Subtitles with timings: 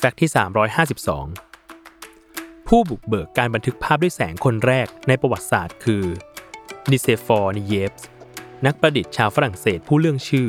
[0.00, 0.30] fact ที่
[1.88, 6.04] 352 ผู้บุกเบิกการบันทึกภาพด้วยแสงคนแรกในประวัติศาสตร์คือ
[6.90, 8.06] นิเซฟอร์นิเยฟส์
[8.66, 10.48] นักประดิษฐ์ชาวฝรั่งเศสผู้เรื่องชื่อ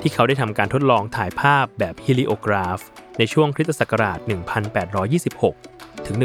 [0.00, 2.80] ที่เขาได้ทำการทดลองถ่ายภาพแบบ heliograph
[3.18, 4.18] ในช่วงคริสตศักราช
[5.12, 6.16] 1826 ถึง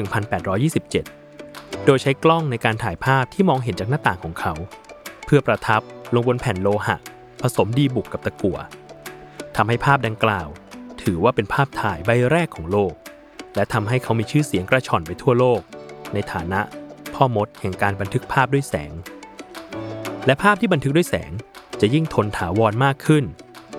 [1.07, 4.53] 1827 โดยใช้กล้องในการถ่ายภาพที่มองเห็นจากหน้าต่างของเขา
[5.25, 5.81] เพื่อประทับ
[6.15, 6.97] ลงบนแผ่นโลหะ
[7.41, 8.57] ผสมดีบุกกับตะกั่ว
[9.55, 10.49] ทำให้ภาพดังกล่าว
[11.07, 12.93] ถือว่าเป็นภาพถ่ายใบแรกของโลก
[13.55, 15.61] และทำให้เขามีชื่อเสียงกระฉ่อนไปทั่วโลก
[16.13, 16.61] ในฐานะ
[17.13, 18.93] พ่อมดแห่งการบันทึกภาพด้วยแสง
[20.25, 21.31] และภาพที่บันทึกด้วยแสง
[21.81, 23.23] จะยิ่งทนถาวรมากขึ้น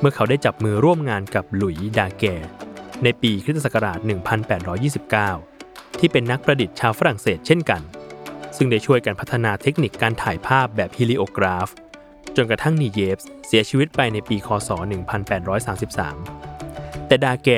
[0.00, 2.24] เมื่อเขาได้จับมือร่วมงานกับหลุยส์ดาแกร์
[3.04, 3.98] ในปีคริสตศักราช
[5.18, 7.82] 1829 ที่เป็นนักประดิษฐ์ชาวฝรั่งเศสเช่นกัน
[8.56, 11.68] ซึ่งได้ช่วยกันพัฒนาเทคนิคการถ่ายภาพแบบ heliograph
[12.36, 16.47] จนกระทั่งนีเยฟส์เสียชีวิตไปในปีคศ 1833
[17.08, 17.50] แต่ดาแก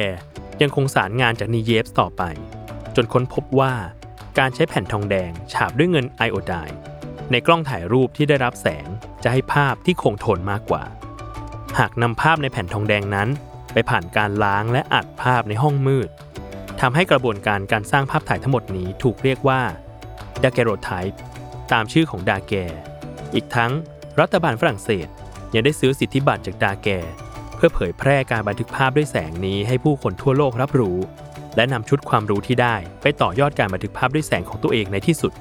[0.63, 2.23] ยังคงสารงานจากนีเยฟต่อไป
[2.97, 3.73] จนค้นพบว่า
[4.39, 6.55] การใช้แผ่นทองแดงฉาบด้วยเงินไอโอได
[7.31, 8.87] ในกล้องถ่ายรูปที่ได้รับแสง
[9.23, 10.83] จะให้ภาพที่คงทนมากกว่า
[11.79, 13.29] หากนำภาพในแผ่นทองแดงนั้น
[13.73, 16.09] ไปผ่านการล้างและอัดภาพในห้องมืด
[16.81, 19.61] ทำให้กระบวนการการสร้างภาพถ่ายทั้งหมดนี้ถูกเรียกว่า
[20.43, 21.21] ดาแกโรไทป์
[21.73, 22.55] ตามชื่อของดาแก
[23.35, 23.73] อีกทั้ง
[24.21, 25.09] รัฐบาลฝรั่งเศส
[25.55, 26.89] ยังได้ซื้อสิทธิบัตรจากดาแก
[27.63, 30.99] พื่อเผยแพร่การบันทึกภาพด้วยแสงนี้ให้ผู้คนทั่วโลกรับรู้
[31.57, 35.33] และนำชุดความรู้ที่ได้ ไปต่อยอดการบันทึกภาพด้วยแสงของตัวเองในที่สุด